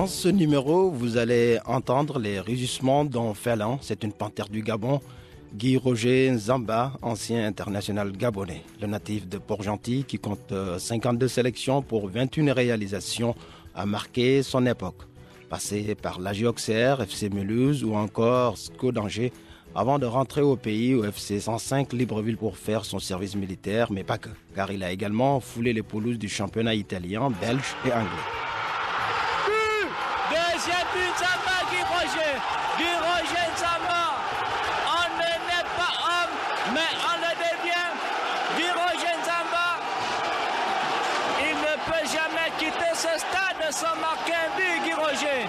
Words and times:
Dans 0.00 0.06
ce 0.06 0.28
numéro, 0.28 0.90
vous 0.90 1.18
allez 1.18 1.58
entendre 1.66 2.18
les 2.18 2.40
rugissements 2.40 3.04
dont 3.04 3.34
Félin, 3.34 3.78
c'est 3.82 4.02
une 4.02 4.14
panthère 4.14 4.48
du 4.48 4.62
Gabon, 4.62 5.02
Guy 5.54 5.76
Roger 5.76 6.30
Nzamba, 6.30 6.94
ancien 7.02 7.46
international 7.46 8.10
gabonais, 8.12 8.62
le 8.80 8.86
natif 8.86 9.28
de 9.28 9.36
Port-Gentil 9.36 10.04
qui 10.04 10.18
compte 10.18 10.52
euh, 10.52 10.78
52 10.78 11.28
sélections 11.28 11.82
pour 11.82 12.08
21 12.08 12.54
réalisations, 12.54 13.34
a 13.74 13.84
marqué 13.84 14.42
son 14.42 14.64
époque. 14.64 15.02
Passé 15.50 15.94
par 15.94 16.18
l'AG 16.18 16.44
Auxerre, 16.46 17.02
FC 17.02 17.28
Mulhouse 17.28 17.84
ou 17.84 17.94
encore 17.94 18.56
SCO 18.56 18.92
d'Angers, 18.92 19.34
avant 19.74 19.98
de 19.98 20.06
rentrer 20.06 20.40
au 20.40 20.56
pays 20.56 20.94
au 20.94 21.04
FC 21.04 21.40
105 21.40 21.92
Libreville 21.92 22.38
pour 22.38 22.56
faire 22.56 22.86
son 22.86 23.00
service 23.00 23.36
militaire, 23.36 23.92
mais 23.92 24.02
pas 24.02 24.16
que, 24.16 24.30
car 24.54 24.72
il 24.72 24.82
a 24.82 24.92
également 24.92 25.40
foulé 25.40 25.74
les 25.74 25.82
pelouses 25.82 26.18
du 26.18 26.30
championnat 26.30 26.74
italien, 26.74 27.28
belge 27.38 27.76
et 27.84 27.92
anglais. 27.92 28.39
But, 30.92 31.12
Zamba, 31.20 31.56
Guy 31.70 31.82
Roger. 31.94 32.34
Guy 32.78 32.92
Roger, 33.08 33.46
Zamba. 33.62 34.02
On 34.98 35.06
ne 35.18 35.32
n'est 35.48 35.68
pas 35.78 35.94
homme, 36.10 36.34
mais 36.74 36.90
on 37.10 37.16
le 37.24 37.32
devient. 37.44 37.90
Guy 38.56 38.70
Roger, 38.80 39.14
Zamba. 39.28 39.68
Il 41.48 41.56
ne 41.56 41.74
peut 41.86 42.06
jamais 42.16 42.50
quitter 42.58 42.92
ce 42.94 43.12
stade 43.18 43.62
sans 43.70 43.96
marquer 44.00 44.32
un 44.34 44.50
but, 44.56 44.84
Guy 44.84 44.94
Roger. 44.94 45.40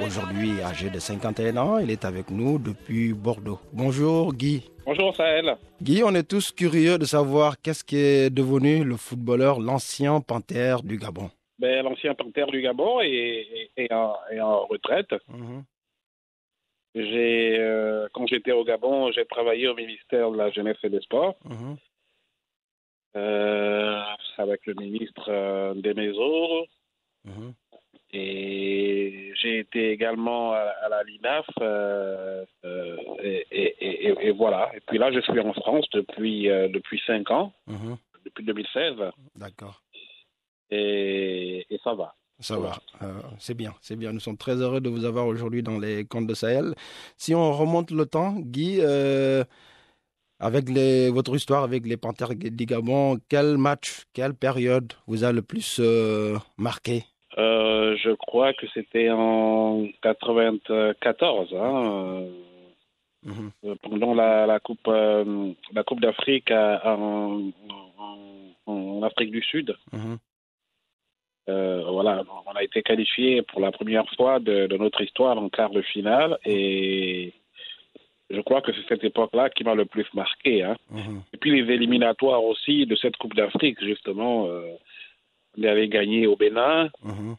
Aujourd'hui 0.00 0.62
âgé 0.62 0.88
de 0.88 0.98
51 0.98 1.56
ans, 1.56 1.78
il 1.78 1.90
est 1.90 2.04
avec 2.04 2.30
nous 2.30 2.58
depuis 2.58 3.12
Bordeaux. 3.12 3.58
Bonjour 3.72 4.32
Guy. 4.32 4.70
Bonjour 4.86 5.14
Sahel. 5.14 5.56
Guy, 5.82 6.02
on 6.04 6.14
est 6.14 6.22
tous 6.22 6.52
curieux 6.52 6.96
de 6.96 7.04
savoir 7.04 7.60
qu'est-ce 7.60 7.84
qui 7.84 7.96
est 7.96 8.30
devenu 8.30 8.82
le 8.82 8.96
footballeur, 8.96 9.60
l'ancien 9.60 10.20
panthère 10.20 10.82
du 10.82 10.96
Gabon. 10.96 11.30
Ben, 11.60 11.84
L'ancien 11.84 12.14
panthère 12.14 12.46
du 12.46 12.60
Gabon 12.62 13.00
est, 13.00 13.08
est- 13.10 13.70
est 13.76 13.92
en, 13.92 14.16
est 14.30 14.40
en 14.40 14.64
retraite. 14.66 15.12
Mhm. 15.28 15.62
J'ai, 16.94 17.56
euh, 17.58 18.08
quand 18.12 18.26
j'étais 18.26 18.52
au 18.52 18.64
Gabon, 18.64 19.12
j'ai 19.12 19.24
travaillé 19.26 19.68
au 19.68 19.74
ministère 19.74 20.30
de 20.30 20.36
la 20.38 20.50
Jeunesse 20.50 20.78
et 20.82 20.88
des 20.88 21.00
Sports 21.00 21.36
Mhm. 21.44 21.76
euh, 23.16 24.00
avec 24.38 24.66
le 24.66 24.74
ministre 24.74 25.26
euh, 25.28 25.74
des 25.74 25.94
Maisons. 25.94 26.66
Mhm. 27.24 27.52
Et 28.12 29.32
j'ai 29.40 29.58
été 29.60 29.90
également 29.92 30.52
à, 30.52 30.58
à 30.84 30.88
la 30.88 31.02
LINAF. 31.04 31.46
euh, 31.60 32.44
et, 33.22 33.46
et- 33.52 34.06
et- 34.08 34.26
et 34.26 34.30
voilà. 34.32 34.70
Et 34.74 34.80
puis 34.80 34.98
là, 34.98 35.12
je 35.12 35.20
suis 35.20 35.38
en 35.40 35.52
France 35.52 35.86
depuis, 35.92 36.44
depuis 36.48 37.00
5 37.06 37.30
ans, 37.30 37.52
depuis 38.24 38.44
2016. 38.44 38.94
D'accord. 39.36 39.80
Et, 40.70 41.66
et 41.70 41.78
ça 41.82 41.94
va. 41.94 42.14
Ça 42.38 42.56
va, 42.58 42.72
Euh, 43.02 43.20
c'est 43.38 43.52
bien, 43.54 43.74
c'est 43.82 43.96
bien. 43.96 44.12
Nous 44.12 44.20
sommes 44.20 44.38
très 44.38 44.54
heureux 44.56 44.80
de 44.80 44.88
vous 44.88 45.04
avoir 45.04 45.26
aujourd'hui 45.26 45.62
dans 45.62 45.78
les 45.78 46.06
contes 46.06 46.26
de 46.26 46.32
Sahel. 46.34 46.74
Si 47.18 47.34
on 47.34 47.52
remonte 47.52 47.90
le 47.90 48.06
temps, 48.06 48.34
Guy, 48.38 48.78
euh, 48.80 49.44
avec 50.38 50.70
les, 50.70 51.10
votre 51.10 51.34
histoire 51.36 51.64
avec 51.64 51.86
les 51.86 51.98
Panthères 51.98 52.34
du 52.34 52.64
Gabon, 52.64 53.18
quel 53.28 53.58
match, 53.58 54.04
quelle 54.14 54.32
période 54.32 54.94
vous 55.06 55.22
a 55.24 55.32
le 55.32 55.42
plus 55.42 55.78
euh, 55.80 56.38
marqué? 56.56 57.04
Je 57.36 58.14
crois 58.14 58.52
que 58.54 58.66
c'était 58.72 59.10
en 59.10 59.86
94, 60.02 61.54
hein, 61.54 62.24
Mhm. 63.22 63.50
pendant 63.82 64.14
la, 64.14 64.46
la 64.46 64.60
Coupe, 64.60 64.86
la 64.86 65.82
coupe 65.84 66.00
d'Afrique 66.00 66.50
à- 66.50 66.96
en, 66.96 67.50
en- 67.98 68.72
en 68.72 69.02
Afrique 69.02 69.30
du 69.30 69.42
Sud. 69.42 69.76
Mhm. 69.92 70.16
Euh, 71.50 71.82
voilà, 71.96 72.14
on 72.50 72.54
a 72.60 72.62
été 72.62 72.78
qualifié 72.82 73.42
pour 73.42 73.60
la 73.60 73.72
première 73.78 74.08
fois 74.16 74.34
de, 74.48 74.56
de 74.72 74.76
notre 74.84 75.00
histoire 75.06 75.36
en 75.36 75.48
quart 75.56 75.70
de 75.78 75.82
finale 75.82 76.38
et 76.44 77.32
je 78.36 78.40
crois 78.46 78.60
que 78.62 78.72
c'est 78.72 78.86
cette 78.88 79.02
époque-là 79.10 79.50
qui 79.50 79.64
m'a 79.64 79.74
le 79.74 79.86
plus 79.94 80.06
marqué. 80.14 80.62
Hein. 80.62 80.76
Mhm. 80.90 81.22
Et 81.32 81.36
puis 81.40 81.50
les 81.58 81.66
éliminatoires 81.76 82.44
aussi 82.44 82.86
de 82.86 82.94
cette 83.02 83.16
Coupe 83.16 83.34
d'Afrique, 83.34 83.78
justement. 83.90 84.46
euh, 84.46 84.62
on 85.58 85.64
avait 85.64 85.88
gagné 85.88 86.26
au 86.28 86.36
Bénin, 86.36 86.90
Mhm. 87.02 87.34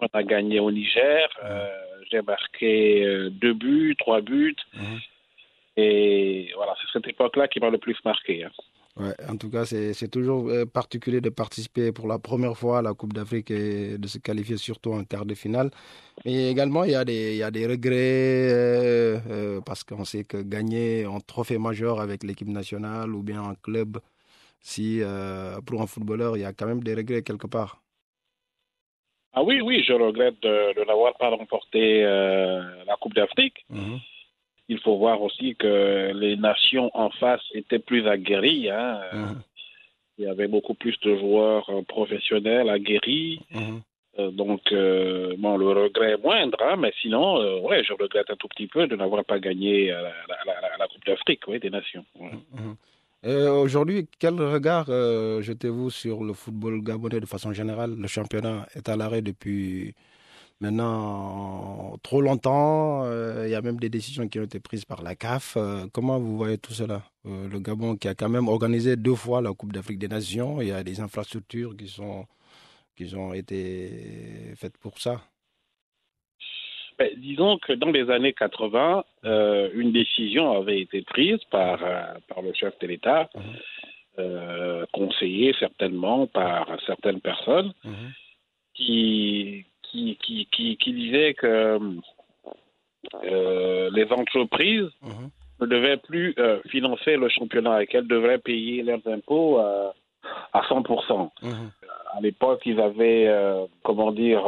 on 0.00 0.06
a 0.12 0.22
gagné 0.22 0.60
au 0.60 0.70
Niger. 0.70 1.26
euh, 1.44 1.66
J'ai 2.10 2.22
marqué 2.22 3.28
deux 3.42 3.54
buts, 3.54 3.94
trois 3.98 4.20
buts. 4.20 4.56
Mhm. 4.74 4.98
Et 5.84 6.50
voilà, 6.56 6.74
c'est 6.80 6.90
cette 6.94 7.08
époque-là 7.14 7.48
qui 7.48 7.60
m'a 7.60 7.70
le 7.70 7.78
plus 7.78 7.96
marqué. 8.04 8.44
hein. 8.44 8.50
Ouais, 8.98 9.14
en 9.28 9.36
tout 9.36 9.48
cas, 9.48 9.64
c'est 9.64 10.08
toujours 10.10 10.48
euh, 10.48 10.66
particulier 10.66 11.20
de 11.20 11.28
participer 11.30 11.92
pour 11.92 12.08
la 12.08 12.18
première 12.18 12.56
fois 12.56 12.78
à 12.78 12.82
la 12.82 12.94
Coupe 12.94 13.12
d'Afrique 13.12 13.48
et 13.52 13.96
de 13.96 14.08
se 14.08 14.18
qualifier 14.18 14.56
surtout 14.56 14.92
en 14.92 15.04
quart 15.04 15.24
de 15.24 15.34
finale. 15.34 15.70
Mais 16.24 16.50
également, 16.50 16.82
il 16.82 16.90
y 16.90 16.94
a 16.96 17.04
des, 17.04 17.32
il 17.34 17.36
y 17.38 17.44
a 17.44 17.52
des 17.52 17.64
regrets 17.68 18.50
euh, 18.52 19.18
euh, 19.30 19.60
parce 19.64 19.84
qu'on 19.84 20.04
sait 20.04 20.24
que 20.24 20.38
gagner 20.42 21.06
en 21.06 21.20
trophée 21.20 21.58
majeur 21.58 22.00
avec 22.00 22.24
l'équipe 22.24 22.48
nationale 22.48 23.14
ou 23.14 23.22
bien 23.22 23.40
en 23.40 23.54
club, 23.54 23.98
si 24.60 25.00
euh, 25.00 25.60
pour 25.64 25.80
un 25.80 25.86
footballeur, 25.86 26.36
il 26.36 26.40
y 26.40 26.44
a 26.44 26.52
quand 26.52 26.66
même 26.66 26.82
des 26.82 26.94
regrets 26.94 27.22
quelque 27.22 27.46
part. 27.46 27.80
Ah 29.32 29.44
oui, 29.44 29.60
oui, 29.60 29.84
je 29.86 29.92
regrette 29.92 30.42
de, 30.42 30.74
de 30.74 30.84
n'avoir 30.84 31.16
pas 31.16 31.28
remporté 31.28 32.02
la 32.02 32.96
Coupe 33.00 33.14
d'Afrique. 33.14 33.64
Mhm. 33.70 34.00
Il 34.68 34.78
faut 34.80 34.96
voir 34.98 35.22
aussi 35.22 35.54
que 35.56 36.12
les 36.14 36.36
nations 36.36 36.90
en 36.94 37.10
face 37.10 37.42
étaient 37.54 37.78
plus 37.78 38.06
aguerries. 38.06 38.70
hein. 38.70 39.00
Mhm. 39.12 39.40
Il 40.18 40.24
y 40.24 40.28
avait 40.28 40.48
beaucoup 40.48 40.74
plus 40.74 40.98
de 41.00 41.16
joueurs 41.16 41.68
euh, 41.70 41.82
professionnels 41.82 42.68
aguerris. 42.68 43.40
Mhm. 43.52 43.80
Euh, 44.18 44.30
donc, 44.32 44.60
euh, 44.72 45.34
bon, 45.38 45.56
le 45.56 45.68
regret 45.68 46.10
est 46.12 46.22
moindre, 46.22 46.58
hein, 46.60 46.74
mais 46.76 46.92
sinon, 47.00 47.40
euh, 47.40 47.60
ouais, 47.60 47.84
je 47.84 47.92
regrette 47.92 48.28
un 48.28 48.34
tout 48.36 48.48
petit 48.48 48.66
peu 48.66 48.88
de 48.88 48.96
n'avoir 48.96 49.24
pas 49.24 49.38
gagné 49.38 49.86
la, 49.90 50.02
la- 50.02 50.44
la- 50.44 50.76
la 50.78 50.86
Coupe 50.88 51.04
d'Afrique, 51.06 51.48
des 51.62 51.70
nations. 51.70 52.04
ouais. 52.20 52.32
Mhm. 52.52 52.76
Aujourd'hui, 53.64 54.06
quel 54.20 54.34
regard 54.34 54.86
jetez-vous 54.86 55.90
sur 55.90 56.22
le 56.22 56.32
football 56.34 56.82
gabonais 56.82 57.20
de 57.20 57.26
façon 57.26 57.52
générale? 57.52 57.94
Le 57.96 58.06
championnat 58.06 58.66
est 58.76 58.88
à 58.88 58.96
l'arrêt 58.96 59.22
depuis 59.22 59.94
maintenant 60.60 61.96
trop 62.02 62.20
longtemps. 62.20 63.04
Euh, 63.04 63.44
il 63.46 63.50
y 63.50 63.54
a 63.54 63.62
même 63.62 63.78
des 63.78 63.88
décisions 63.88 64.28
qui 64.28 64.38
ont 64.38 64.44
été 64.44 64.60
prises 64.60 64.84
par 64.84 65.02
la 65.02 65.14
CAF. 65.14 65.56
Euh, 65.56 65.86
comment 65.92 66.18
vous 66.18 66.36
voyez 66.36 66.58
tout 66.58 66.72
cela? 66.72 67.02
Euh, 67.26 67.48
Le 67.48 67.60
Gabon 67.60 67.96
qui 67.96 68.08
a 68.08 68.14
quand 68.14 68.28
même 68.28 68.48
organisé 68.48 68.96
deux 68.96 69.14
fois 69.14 69.40
la 69.40 69.52
Coupe 69.52 69.72
d'Afrique 69.72 69.98
des 69.98 70.08
Nations, 70.08 70.60
il 70.60 70.68
y 70.68 70.72
a 70.72 70.82
des 70.82 71.00
infrastructures 71.00 71.76
qui, 71.76 71.88
sont, 71.88 72.26
qui 72.96 73.14
ont 73.14 73.32
été 73.34 74.52
faites 74.56 74.76
pour 74.78 74.98
ça. 74.98 75.20
Ben, 76.98 77.10
disons 77.16 77.58
que 77.58 77.74
dans 77.74 77.92
les 77.92 78.10
années 78.10 78.32
80, 78.32 79.04
euh, 79.24 79.70
une 79.74 79.92
décision 79.92 80.50
avait 80.60 80.80
été 80.80 81.02
prise 81.02 81.38
par, 81.48 81.78
par 82.26 82.42
le 82.42 82.52
chef 82.54 82.76
de 82.80 82.86
l'État, 82.88 83.30
Mhm. 83.36 83.42
euh, 84.18 84.84
conseillé 84.92 85.54
certainement 85.60 86.26
par 86.26 86.66
certaines 86.86 87.20
personnes, 87.20 87.72
Mhm. 87.84 88.12
qui, 88.74 89.64
qui, 89.90 90.16
qui, 90.22 90.46
qui, 90.52 90.76
qui 90.76 90.92
disait 90.92 91.34
que 91.34 91.78
euh, 93.24 93.90
les 93.92 94.06
entreprises 94.12 94.90
Mhm. 95.02 95.30
ne 95.60 95.66
devaient 95.66 95.96
plus 95.96 96.34
euh, 96.38 96.60
financer 96.68 97.16
le 97.16 97.28
championnat 97.28 97.82
et 97.82 97.86
qu'elles 97.86 98.06
devraient 98.08 98.38
payer 98.38 98.82
leurs 98.82 99.06
impôts 99.06 99.58
euh, 99.60 99.90
à 100.52 100.60
100%. 100.62 101.30
Mhm. 101.42 101.70
À 102.16 102.20
l'époque, 102.20 102.62
ils 102.64 102.80
avaient, 102.80 103.28
comment 103.84 104.12
dire, 104.12 104.42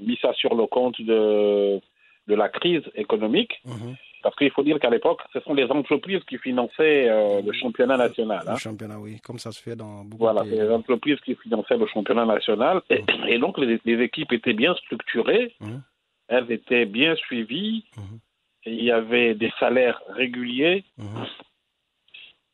mis 0.00 0.18
ça 0.20 0.32
sur 0.34 0.54
le 0.54 0.66
compte 0.66 1.00
de, 1.00 1.78
de 2.26 2.34
la 2.34 2.48
crise 2.48 2.82
économique. 2.94 3.60
Mhm. 3.64 3.94
Parce 4.22 4.36
qu'il 4.36 4.50
faut 4.52 4.62
dire 4.62 4.78
qu'à 4.78 4.88
l'époque, 4.90 5.20
ce 5.32 5.40
sont 5.40 5.54
les 5.54 5.64
entreprises 5.64 6.22
qui 6.28 6.38
finançaient 6.38 7.08
euh, 7.08 7.42
le 7.42 7.52
championnat 7.52 7.96
national. 7.96 8.42
hein. 8.46 8.52
Le 8.52 8.58
championnat, 8.58 8.98
oui, 8.98 9.20
comme 9.20 9.38
ça 9.38 9.50
se 9.52 9.60
fait 9.62 9.74
dans 9.76 10.04
beaucoup 10.04 10.22
Voilà, 10.24 10.42
de 10.42 10.50
c'est 10.50 10.56
pays. 10.56 10.60
les 10.66 10.70
entreprises 10.72 11.20
qui 11.24 11.34
finançaient 11.34 11.76
le 11.76 11.86
championnat 11.86 12.24
national. 12.24 12.80
Et, 12.90 13.02
et 13.28 13.38
donc, 13.38 13.58
les, 13.58 13.80
les 13.84 14.00
équipes 14.02 14.32
étaient 14.32 14.52
bien 14.54 14.74
structurées, 14.76 15.54
Mhm. 15.60 15.82
elles 16.28 16.50
étaient 16.52 16.86
bien 16.86 17.14
suivies, 17.16 17.84
Mhm. 17.96 18.18
et 18.66 18.72
il 18.72 18.84
y 18.84 18.90
avait 18.92 19.34
des 19.34 19.52
salaires 19.58 20.00
réguliers. 20.08 20.84
Mhm. 20.98 21.24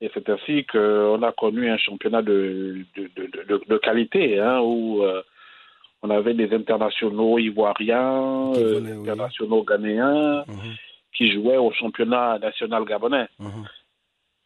Et 0.00 0.10
c'est 0.14 0.28
ainsi 0.30 0.64
qu'on 0.64 1.22
a 1.22 1.32
connu 1.32 1.68
un 1.68 1.76
championnat 1.76 2.22
de, 2.22 2.78
de, 2.96 3.60
de, 3.68 3.78
qualité, 3.78 4.38
hein, 4.38 4.60
où 4.60 5.02
euh, 5.02 5.22
on 6.02 6.10
avait 6.10 6.34
des 6.34 6.54
internationaux 6.54 7.36
ivoiriens, 7.38 8.52
euh, 8.56 8.80
oui. 8.80 8.92
internationaux 9.02 9.64
ghanéens, 9.64 10.44
qui 11.18 11.32
jouaient 11.32 11.56
au 11.56 11.72
championnat 11.72 12.38
national 12.38 12.84
gabonais. 12.84 13.28
mhm. 13.40 13.64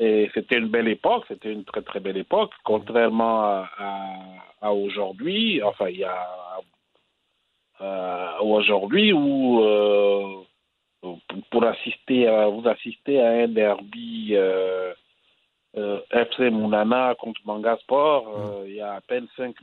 Et 0.01 0.31
c'était 0.35 0.59
une 0.59 0.69
belle 0.69 0.89
époque, 0.89 1.25
c'était 1.29 1.53
une 1.53 1.65
très 1.65 1.83
très 1.83 2.01
belle 2.01 2.17
époque, 2.17 2.51
contrairement 2.65 3.43
à, 3.43 3.71
à, 3.79 4.69
à 4.69 4.73
aujourd'hui, 4.73 5.63
enfin 5.63 5.89
il 5.91 5.99
y 5.99 6.05
a 6.05 6.29
euh, 7.83 8.39
aujourd'hui 8.41 9.13
où 9.13 9.63
euh, 9.63 10.43
pour 11.51 11.65
assister 11.65 12.27
à, 12.27 12.49
vous 12.49 12.67
assistez 12.67 13.21
à 13.21 13.29
un 13.45 13.49
derby 13.49 14.31
euh, 14.33 14.93
euh, 15.77 16.01
FC 16.11 16.51
Mounana 16.51 17.15
contre 17.19 17.41
Manga 17.45 17.77
Sport, 17.77 18.27
euh, 18.29 18.65
il 18.67 18.75
y 18.77 18.81
a 18.81 18.95
à 18.95 19.01
peine 19.03 19.27
5 19.37 19.55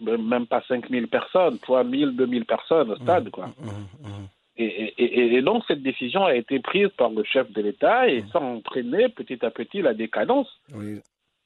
même 0.00 0.46
pas 0.46 0.62
5000 0.68 1.08
personnes, 1.08 1.58
3000, 1.60 2.16
2000 2.16 2.44
personnes 2.44 2.90
au 2.90 2.96
stade 2.96 3.30
quoi. 3.30 3.46
Mhm, 3.58 3.86
mhm. 4.02 4.28
Et, 4.60 4.64
et- 4.98 5.04
et- 5.04 5.34
et 5.36 5.42
donc 5.42 5.62
cette 5.68 5.82
décision 5.82 6.24
a 6.24 6.34
été 6.34 6.58
prise 6.58 6.88
par 6.96 7.10
le 7.10 7.22
chef 7.24 7.50
de 7.52 7.62
l'État 7.62 8.08
et 8.08 8.24
ça 8.32 8.38
a 8.38 8.42
entraîné 8.42 9.08
petit 9.08 9.44
à 9.46 9.50
petit 9.52 9.80
la 9.82 9.94
décadence 9.94 10.48
Oui, 10.74 10.98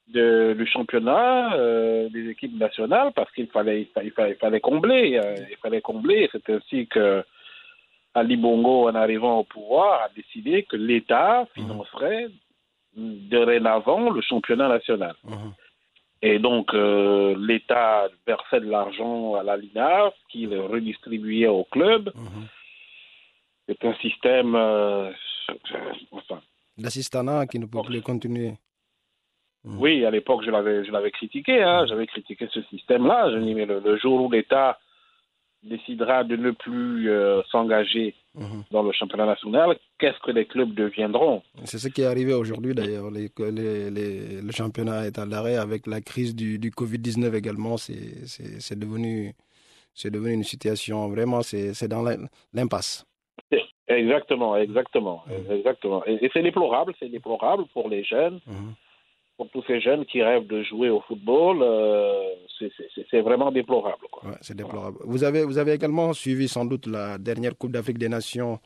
de, 0.09 0.55
du 0.59 0.67
championnat 0.67 1.55
euh, 1.55 2.09
des 2.09 2.31
équipes 2.31 2.59
nationales 2.59 3.13
parce 3.15 3.31
qu'il 3.33 3.49
fallait, 3.49 3.83
il 3.83 3.87
fallait, 4.13 4.31
il 4.31 4.37
fallait, 4.37 4.61
combler. 4.61 5.21
euh, 5.23 5.37
il 5.51 5.57
fallait 5.59 5.83
combler. 5.83 6.29
C'est 6.33 6.49
ainsi 6.51 6.87
que 6.87 7.23
Ali 8.15 8.37
Bongo, 8.37 8.89
en 8.89 8.95
arrivant 8.95 9.39
au 9.41 9.45
pouvoir, 9.45 10.03
a 10.05 10.09
décidé 10.17 10.63
que 10.65 10.77
l'État 10.77 11.47
financerait 11.55 12.29
dorénavant 12.97 14.11
le 14.11 14.21
championnat 14.21 14.69
national. 14.69 15.15
mhm. 15.25 15.53
Et 16.25 16.39
donc, 16.39 16.73
euh, 16.73 17.35
l'État 17.39 18.07
versait 18.27 18.61
de 18.61 18.71
l'argent 18.71 19.35
à 19.35 19.43
la 19.43 19.57
LINAF, 19.57 20.15
qui 20.31 20.47
le 20.47 20.61
redistribuait 20.61 21.49
au 21.49 21.65
club. 21.65 22.13
Mhm. 22.15 22.47
C'est 23.69 23.85
un 23.85 23.95
système. 23.97 24.55
euh, 24.55 25.11
enfin, 26.11 26.41
L'assistanat 26.79 27.47
qui 27.47 27.59
ne 27.59 27.67
peut 27.67 27.83
plus 27.83 28.03
continuer. 28.03 28.55
Mhm. 29.65 29.79
oui, 29.81 30.05
à 30.05 30.11
l'époque, 30.11 30.43
je 30.45 30.51
l'avais, 30.51 30.85
je 30.85 30.91
l'avais 30.91 31.13
critiqué. 31.13 31.63
Hein, 31.63 31.87
J'avais 31.87 32.07
critiqué 32.09 32.49
ce 32.53 32.63
système-là. 32.63 33.31
Je 33.33 33.39
dis, 33.39 33.55
mais 33.55 33.65
le, 33.67 33.79
le 33.79 33.97
jour 33.97 34.21
où 34.23 34.31
l'État 34.31 34.79
décidera 35.63 36.25
de 36.25 36.35
ne 36.35 36.51
plus 36.51 37.09
euh, 37.09 37.43
s'engager 37.51 38.15
Mhm. 38.35 38.65
dans 38.71 38.83
le 38.83 38.93
championnat 38.93 39.27
national, 39.27 39.79
qu'est-ce 39.99 40.19
que 40.25 40.31
les 40.33 40.47
clubs 40.47 40.75
deviendront? 40.75 41.43
C'est 41.65 41.79
ce 41.79 41.89
qui 41.89 42.01
est 42.01 42.07
arrivé 42.07 42.33
aujourd'hui 42.33 42.75
d'ailleurs. 42.75 43.11
Les, 43.11 43.31
les- 43.39 43.91
les- 43.91 44.41
le 44.41 44.53
championnat 44.53 45.07
est 45.07 45.19
à 45.19 45.27
l'arrêt 45.27 45.57
avec 45.57 45.87
la 45.87 46.01
crise 46.01 46.35
du, 46.35 46.59
du 46.59 46.71
Covid-19 46.71 47.35
également. 47.35 47.77
C'est 47.77 48.27
c'est- 48.27 48.59
c'est 48.61 48.79
devenu, 48.79 49.35
c'est 49.93 50.11
devenu 50.11 50.33
une 50.33 50.45
situation 50.45 51.09
vraiment, 51.11 51.43
c'est 51.43 51.87
dans 51.89 52.03
l'im- 52.03 52.27
l'impasse. 52.55 53.05
Exactement, 53.89 54.57
exactement, 54.57 55.25
exactement. 55.51 56.05
Et, 56.07 56.25
et 56.25 56.31
c'est 56.33 56.43
déplorable, 56.43 56.95
c'est 56.99 57.09
déplorable 57.09 57.65
pour 57.75 57.89
les 57.89 58.05
jeunes, 58.05 58.41
Mhm. 58.47 58.73
pour 59.37 59.51
tous 59.51 59.63
ces 59.67 59.81
jeunes 59.81 60.05
qui 60.07 60.23
rêvent 60.23 60.47
de 60.47 60.63
jouer 60.63 60.89
au 60.89 61.01
football. 61.01 61.59
euh, 61.63 62.35
c'est- 63.11 63.21
vraiment 63.23 63.51
déplorable. 63.51 64.05
Ouais, 64.23 64.37
c'est 64.41 64.57
déplorable. 64.57 64.99
Vous 65.05 65.25
avez, 65.25 65.45
vous 65.45 65.59
avez 65.59 65.73
également 65.73 66.13
suivi 66.13 66.47
sans 66.49 66.65
doute 66.65 66.87
la 66.87 67.19
dernière 67.19 67.57
Coupe 67.59 67.73
d'Afrique 67.73 67.99
des 67.99 68.09
Nations 68.09 68.61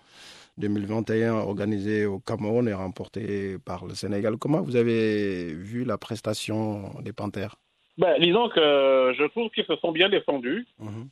2021 0.58 1.34
organisée 1.34 2.04
au 2.06 2.18
Cameroun 2.18 2.68
et 2.68 2.74
remportée 2.74 3.56
par 3.64 3.86
le 3.86 3.94
Sénégal. 3.94 4.36
Comment 4.38 4.60
vous 4.60 4.76
avez 4.76 5.46
vu 5.54 5.84
la 5.84 5.96
prestation 5.98 6.90
des 7.02 7.12
Panthères? 7.14 7.56
Ben, 7.98 8.18
disons 8.20 8.48
que 8.50 9.14
je 9.18 9.26
trouve 9.30 9.48
qu'ils 9.50 9.64
se 9.64 9.76
sont 9.76 9.92
bien 9.92 10.08
défendus. 10.10 10.66
Mhm. 10.78 11.08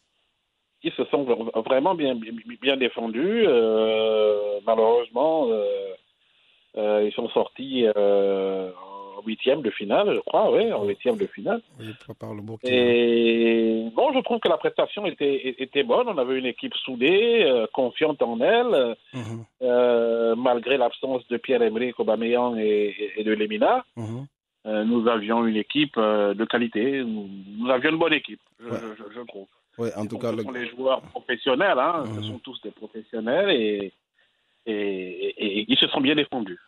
Ils 0.86 0.92
se 0.92 1.04
sont 1.06 1.24
vr- 1.24 1.64
vraiment 1.64 1.94
bien, 1.94 2.14
défendus. 2.76 3.44
Euh, 3.46 4.60
malheureusement, 4.66 5.46
euh, 5.48 5.64
euh, 6.76 7.04
ils 7.06 7.12
sont 7.14 7.28
sortis 7.30 7.86
en 7.96 9.22
huitième 9.26 9.62
de 9.62 9.70
finale, 9.70 10.12
je 10.14 10.20
crois, 10.20 10.52
oui, 10.52 10.70
en 10.72 10.84
huitième 10.84 11.16
de 11.16 11.26
finale. 11.26 11.62
Oui, 11.80 11.86
par 12.20 12.34
le 12.34 12.42
Burkina. 12.42 12.70
Et 12.76 13.86
bon, 13.96 14.12
je 14.12 14.20
trouve 14.20 14.40
que 14.40 14.48
la 14.50 14.58
prestation 14.58 15.06
était, 15.06 15.54
était 15.58 15.84
bonne. 15.84 16.06
On 16.08 16.18
avait 16.18 16.38
une 16.38 16.44
équipe 16.46 16.74
soudée, 16.84 17.46
confiante 17.72 18.20
en 18.22 18.38
elle, 18.40 18.96
Mhm. 19.14 20.34
malgré 20.36 20.76
l'absence 20.76 21.26
de 21.28 21.36
Pierre-Emerick 21.38 21.98
Aubameyang 21.98 22.58
et, 22.58 22.94
et 23.16 23.24
de 23.24 23.32
Lemina. 23.32 23.84
Mhm. 23.96 24.26
Nous 24.86 25.08
avions 25.08 25.46
une 25.46 25.56
équipe 25.56 25.96
de 25.98 26.44
qualité. 26.44 27.02
Nous, 27.04 27.70
avions 27.70 27.90
une 27.90 27.98
bonne 27.98 28.12
équipe, 28.14 28.40
je, 28.60 28.68
Ouais. 28.68 28.78
je- 28.82 29.04
je- 29.04 29.14
je 29.14 29.20
trouve. 29.26 29.46
Ouais, 29.78 29.92
en 29.96 30.06
tout 30.06 30.18
cas, 30.18 30.30
ce 30.30 30.36
le- 30.36 30.42
sont 30.44 30.52
les 30.52 30.68
joueurs 30.68 31.00
professionnels, 31.02 31.78
hein. 31.78 32.04
Mhm. 32.06 32.14
ce 32.22 32.28
sont 32.28 32.38
tous 32.38 32.60
des 32.62 32.70
professionnels 32.70 33.50
et, 33.50 33.92
et, 34.66 34.72
et- 34.72 35.58
et 35.60 35.66
ils 35.68 35.76
se 35.78 35.86
sont 35.88 36.00
bien 36.00 36.14
défendus. 36.14 36.58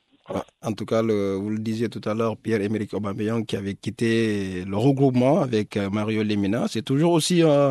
En 0.61 0.73
tout 0.73 0.85
cas, 0.87 1.03
le- 1.03 1.35
vous 1.37 1.51
le 1.51 1.59
disiez 1.61 1.89
tout 1.89 2.01
à 2.05 2.13
l'heure, 2.13 2.37
Pierre-Emerick 2.37 2.93
Aubameyang 2.95 3.45
qui 3.47 3.55
avait 3.57 3.75
quitté 3.75 4.65
le 4.67 4.77
regroupement 4.77 5.41
avec 5.41 5.77
euh, 5.77 5.89
Mario 5.89 6.25
Lemina. 6.25 6.67
C'est 6.67 6.83
toujours 6.83 7.13
aussi 7.13 7.45
euh, 7.45 7.71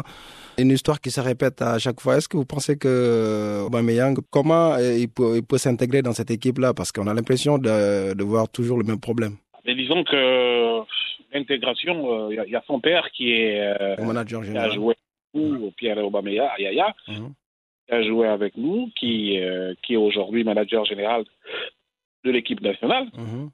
une 0.58 0.72
histoire 0.72 1.02
qui 1.02 1.12
se 1.12 1.20
répète 1.20 1.62
à 1.62 1.78
chaque 1.80 2.00
fois. 2.00 2.16
Est-ce 2.16 2.30
que 2.30 2.38
vous 2.38 2.46
pensez 2.46 2.78
que 2.78 2.88
euh, 2.88 3.64
Aubameyang, 3.66 4.18
comment 4.32 4.78
il 4.78 5.10
peut, 5.10 5.36
il 5.36 5.44
peut 5.44 5.58
s'intégrer 5.58 6.02
dans 6.02 6.14
cette 6.14 6.32
équipe-là? 6.32 6.74
Parce 6.74 6.94
qu'on 6.94 7.08
a 7.08 7.14
l'impression 7.14 7.58
de, 7.58 8.14
de 8.14 8.24
voir 8.24 8.48
toujours 8.48 8.78
le 8.78 8.86
même 8.86 9.02
problème. 9.02 9.36
Mais 9.66 9.76
disons 9.76 10.06
que 10.06 10.80
l'intégration, 11.34 12.30
il 12.32 12.36
y, 12.38 12.40
a- 12.40 12.46
y 12.48 12.56
a 12.56 12.64
son 12.68 12.80
père 12.80 13.10
qui 13.12 13.32
est 13.34 13.60
euh, 13.82 13.98
manager 14.06 14.40
qui 14.42 14.48
a 14.48 14.52
général. 14.52 14.72
joué 14.76 14.96
nous, 15.36 15.72
Pierre 15.72 15.98
Aubameyang, 16.04 16.50
Mhm. 17.08 17.34
qui 17.88 17.94
a 17.94 18.04
joué 18.04 18.28
avec 18.28 18.56
nous, 18.58 18.90
qui, 18.98 19.40
euh, 19.40 19.74
qui 19.84 19.94
est 19.94 19.98
aujourd'hui 19.98 20.44
manager 20.44 20.86
général 20.86 21.24
de 22.24 22.32
l'équipe 22.32 22.62
nationale. 22.62 23.08
Mhm. 23.14 23.50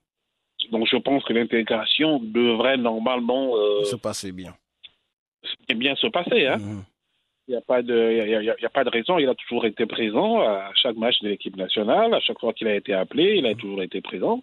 Donc 0.71 0.87
je 0.87 0.97
pense 0.97 1.23
que 1.25 1.33
l'intégration 1.33 2.19
devrait 2.23 2.77
normalement 2.77 3.57
euh, 3.57 3.83
Se 3.83 3.95
passer 3.95 4.31
bien. 4.31 4.53
bien 5.75 5.95
se 5.95 6.07
passer. 6.07 6.47
Hein. 6.47 6.57
Mhm. 6.57 6.83
Il 7.47 7.51
n'y 7.51 7.57
a, 7.57 7.61
pas 7.61 7.81
de- 7.81 7.93
y 8.17 8.21
a, 8.21 8.27
y 8.27 8.35
a- 8.35 8.55
il 8.57 8.61
y 8.61 8.65
a 8.65 8.69
pas 8.69 8.83
de 8.85 8.89
raison. 8.89 9.17
Il 9.17 9.27
a 9.27 9.35
toujours 9.35 9.65
été 9.65 9.85
présent 9.85 10.39
à 10.41 10.71
chaque 10.75 10.95
match 10.95 11.19
de 11.21 11.27
l'équipe 11.29 11.55
nationale. 11.57 12.13
À 12.13 12.19
chaque 12.21 12.39
fois 12.39 12.53
qu'il 12.53 12.67
a 12.67 12.75
été 12.75 12.93
appelé, 12.93 13.37
il 13.39 13.45
a 13.47 13.55
toujours 13.55 13.81
été 13.81 13.99
présent. 13.99 14.41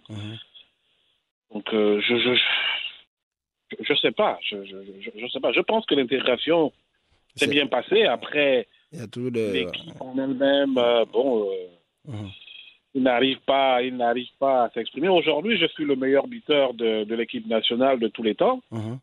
Donc, 1.51 1.73
euh, 1.73 1.99
je, 2.01 2.15
je, 2.19 2.35
je, 2.35 3.77
je 3.81 3.93
sais 3.95 4.11
pas. 4.11 4.37
Je, 4.43 4.63
je, 4.65 4.75
je, 5.15 5.27
sais 5.27 5.39
pas. 5.39 5.51
Je 5.53 5.61
pense 5.61 5.85
que 5.87 5.95
l'intégration 5.95 6.71
C'est- 7.35 7.47
bien 7.47 7.67
passée. 7.67 8.03
Après, 8.03 8.67
l'équipe 9.53 10.01
en 10.01 10.17
elle-même, 10.17 10.77
euh, 10.77 11.05
bon, 11.05 11.49
euh, 11.49 12.11
Mhm. 12.11 12.29
il 12.95 13.03
n'arrive 13.03 13.39
pas, 13.45 13.81
il 13.83 13.95
n'arrive 13.97 14.29
pas 14.39 14.65
à 14.65 14.69
s'exprimer. 14.71 15.07
Aujourd'hui, 15.09 15.57
je 15.57 15.67
suis 15.67 15.85
le 15.85 15.95
meilleur 15.95 16.27
buteur 16.27 16.73
de, 16.73 17.03
de 17.03 17.15
l'équipe 17.15 17.47
nationale 17.47 17.99
de 17.99 18.07
tous 18.07 18.23
les 18.23 18.35
temps. 18.35 18.61
Mhm. 18.71 18.99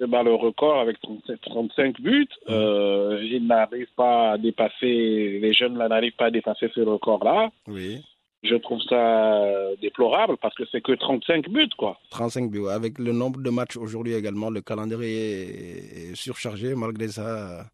Je 0.00 0.06
bats 0.06 0.22
le 0.22 0.32
record 0.34 0.78
avec 0.78 1.00
37 1.00 1.40
35 1.40 2.00
buts. 2.00 2.28
Euh, 2.48 3.20
il 3.24 3.46
n'arrive 3.46 3.88
pas 3.96 4.32
à 4.32 4.38
dépasser, 4.38 5.40
les 5.42 5.52
jeunes 5.52 5.76
n'arrivent 5.76 6.14
pas 6.16 6.26
à 6.26 6.30
dépasser 6.30 6.68
ce 6.72 6.80
record-là. 6.82 7.50
Oui. 7.66 8.04
Je 8.44 8.54
trouve 8.54 8.80
ça 8.82 9.74
déplorable 9.82 10.36
parce 10.40 10.54
que 10.54 10.62
c'est 10.70 10.80
que 10.80 10.92
35 10.92 11.48
buts, 11.48 11.68
quoi. 11.76 11.98
35 12.10 12.50
buts. 12.50 12.68
Avec 12.70 12.98
le 12.98 13.12
nombre 13.12 13.40
de 13.42 13.50
matchs 13.50 13.76
aujourd'hui 13.76 14.14
également, 14.14 14.48
le 14.50 14.60
calendrier 14.60 16.10
est 16.10 16.14
surchargé. 16.14 16.74
Malgré 16.76 17.08
ça, 17.08 17.64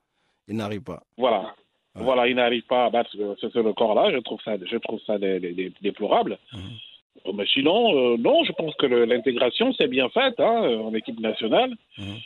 il 0.48 0.56
n'arrive 0.56 0.82
pas. 0.82 1.02
Voilà. 1.18 1.54
Ouais. 1.96 2.02
Voilà, 2.02 2.26
il 2.28 2.36
n'arrive 2.36 2.64
pas 2.64 2.86
à 2.86 2.90
battre 2.90 3.10
ce, 3.12 3.48
ce 3.50 3.58
record-là. 3.58 4.10
Je 4.10 4.18
trouve 4.18 4.40
ça, 4.42 4.56
je 4.64 4.76
trouve 4.78 5.00
ça 5.06 5.18
dé- 5.18 5.38
dé- 5.38 5.52
dé- 5.52 5.72
déplorable. 5.82 6.38
Mhm. 6.52 7.34
Mais 7.36 7.46
sinon, 7.46 7.94
euh, 7.94 8.16
non, 8.18 8.42
je 8.44 8.52
pense 8.52 8.74
que 8.76 8.86
l'intégration 8.86 9.72
s'est 9.74 9.86
bien 9.86 10.08
faite 10.08 10.40
hein, 10.40 10.78
en 10.82 10.92
équipe 10.94 11.20
nationale. 11.20 11.72
Mhm. 11.98 12.16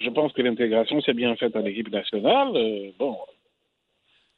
Je 0.00 0.08
pense 0.10 0.32
que 0.32 0.40
l'intégration 0.42 1.00
s'est 1.02 1.12
bien 1.12 1.36
faite 1.36 1.54
en 1.56 1.64
équipe 1.66 1.90
nationale. 1.90 2.56
Euh, 2.56 2.90
bon, 2.98 3.16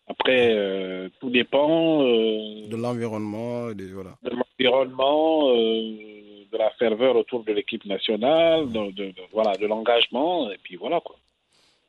après, 0.08 0.54
euh, 0.54 1.08
tout 1.20 1.30
dépend 1.30 2.02
euh, 2.02 2.66
De 2.68 2.76
l'environnement, 2.76 3.70
et 3.70 3.74
des- 3.74 3.92
voilà. 3.92 4.16
de 4.22 4.30
l'environnement, 4.30 5.48
euh, 5.50 6.44
de 6.52 6.58
la 6.58 6.70
ferveur 6.78 7.16
autour 7.16 7.44
de 7.44 7.52
l'équipe 7.52 7.84
nationale, 7.86 8.70
de, 8.70 8.90
de- 8.92 9.10
de- 9.12 9.14
voilà, 9.32 9.56
de 9.56 9.66
l'engagement, 9.66 10.50
et 10.50 10.58
puis 10.62 10.76
voilà 10.76 11.00
quoi. 11.00 11.16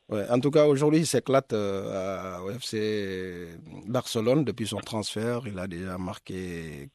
Ouais, 0.09 0.25
en 0.29 0.39
tout 0.39 0.51
cas, 0.51 0.65
aujourd'hui, 0.67 0.99
il 0.99 1.05
s'éclate 1.07 1.53
au 1.53 2.49
FC 2.51 3.47
Barcelone 3.87 4.43
depuis 4.43 4.67
son 4.67 4.77
transfert. 4.77 5.41
Il 5.47 5.57
a 5.57 5.65
déjà 5.65 5.97
marqué 5.97 6.89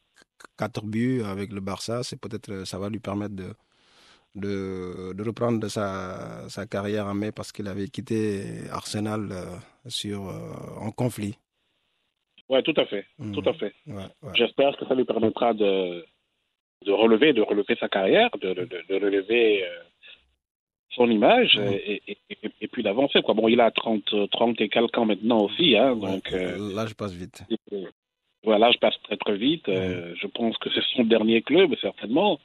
4 0.58 0.84
buts 0.84 1.22
avec 1.24 1.50
le 1.52 1.60
Barça. 1.60 2.02
C'est 2.02 2.20
peut-être 2.20 2.64
ça 2.66 2.78
va 2.78 2.90
lui 2.90 3.00
permettre 3.00 3.34
de, 3.34 3.48
de, 4.34 5.12
de 5.14 5.22
reprendre 5.22 5.66
sa, 5.68 6.48
sa 6.48 6.66
carrière 6.66 7.06
en 7.06 7.14
mai 7.14 7.32
parce 7.32 7.50
qu'il 7.52 7.66
avait 7.68 7.88
quitté 7.88 8.42
Arsenal 8.70 9.28
euh, 9.32 9.56
sur 9.88 10.28
euh, 10.28 10.52
en 10.80 10.90
conflit. 10.90 11.36
Ouais, 12.48 12.62
tout 12.62 12.74
à 12.76 12.86
fait, 12.86 13.06
Mhm. 13.18 13.34
tout 13.34 13.48
à 13.48 13.52
fait. 13.54 13.74
Ouais, 13.86 13.94
ouais. 14.22 14.32
J'espère 14.34 14.76
que 14.76 14.86
ça 14.86 14.94
lui 14.94 15.04
permettra 15.04 15.52
de 15.54 16.04
de 16.86 16.92
relever, 16.92 17.32
de 17.32 17.42
relever 17.42 17.74
sa 17.80 17.88
carrière, 17.88 18.30
de, 18.40 18.54
de, 18.54 18.64
de 18.64 18.94
relever 18.94 19.64
euh, 19.64 19.68
son 20.90 21.10
image 21.10 21.56
Mhm. 21.56 21.72
et, 21.72 22.02
et, 22.06 22.18
et, 22.30 22.50
et 22.62 22.68
puis 22.68 22.82
d'avancer. 22.84 23.20
Quoi. 23.22 23.34
Bon, 23.34 23.48
il 23.48 23.60
a 23.60 23.70
30, 23.70 24.30
30 24.30 24.60
et 24.60 24.68
quelques 24.68 24.96
ans 24.96 25.04
maintenant 25.04 25.40
aussi, 25.40 25.76
hein, 25.76 25.96
donc 25.96 26.30
Là, 26.30 26.86
je 26.86 26.94
passe 26.94 27.12
vite. 27.12 27.42
voilà, 28.44 28.70
je 28.70 28.78
passe 28.78 28.94
très 29.02 29.16
très 29.16 29.36
vite. 29.36 29.68
Euh, 29.68 30.14
je 30.20 30.26
pense 30.28 30.56
que 30.58 30.70
c'est 30.72 30.84
son 30.96 31.02
dernier 31.04 31.42
club, 31.42 31.74
certainement. 31.80 32.38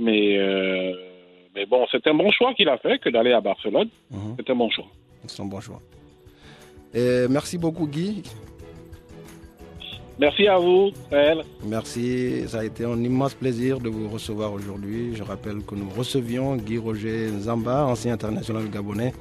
Mais, 0.00 0.38
euh, 0.38 0.92
mais 1.54 1.66
bon, 1.66 1.86
c'est 1.90 2.06
un 2.06 2.14
bon 2.14 2.30
choix 2.30 2.54
qu'il 2.54 2.68
a 2.68 2.78
fait 2.78 2.98
que 2.98 3.10
d'aller 3.10 3.32
à 3.32 3.40
Barcelone. 3.40 3.88
Mhm. 4.10 4.36
C'est 4.38 4.50
un 4.50 4.56
bon 4.56 4.70
choix. 4.70 4.86
C'est 5.26 5.42
un 5.42 5.46
bon 5.46 5.60
choix. 5.60 5.80
Et 6.94 7.26
merci 7.28 7.58
beaucoup, 7.58 7.86
Guy. 7.86 8.22
Merci 10.18 10.48
à 10.48 10.58
vous, 10.58 10.90
Elle. 11.10 11.42
Merci, 11.64 12.46
ça 12.46 12.60
a 12.60 12.64
été 12.64 12.84
un 12.84 13.02
immense 13.02 13.34
plaisir 13.34 13.78
de 13.78 13.88
vous 13.88 14.08
recevoir 14.08 14.52
aujourd'hui. 14.52 15.14
Je 15.14 15.22
rappelle 15.22 15.62
que 15.64 15.74
nous 15.74 15.88
recevions 15.88 16.56
Guy 16.56 16.76
Roger 16.78 17.28
Zamba, 17.38 17.86
ancien 17.86 18.12
international 18.14 18.68
gabonais, 18.68 19.14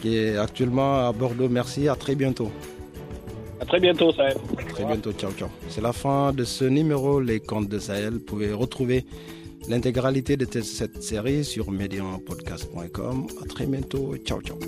qui 0.00 0.16
est 0.16 0.36
actuellement 0.36 1.08
à 1.08 1.12
Bordeaux. 1.12 1.48
Merci, 1.48 1.88
à 1.88 1.96
très 1.96 2.14
bientôt. 2.14 2.52
À 3.60 3.64
très 3.64 3.80
bientôt, 3.80 4.12
Sahel. 4.12 4.36
À 4.58 4.62
très 4.64 4.84
bientôt, 4.84 5.12
ciao, 5.12 5.32
ciao. 5.32 5.48
C'est 5.68 5.80
la 5.80 5.92
fin 5.92 6.32
de 6.32 6.44
ce 6.44 6.64
numéro 6.64 7.20
Les 7.20 7.40
Contes 7.40 7.68
de 7.68 7.78
Sahel. 7.80 8.14
Vous 8.14 8.20
pouvez 8.20 8.52
retrouver 8.52 9.04
l'intégralité 9.68 10.36
de 10.36 10.46
cette 10.60 11.02
série 11.02 11.44
sur 11.44 11.70
medianpodcast.com. 11.70 13.26
À 13.42 13.46
très 13.46 13.66
bientôt, 13.66 14.16
ciao, 14.24 14.40
ciao. 14.40 14.58